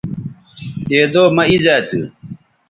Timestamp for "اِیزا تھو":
1.51-2.01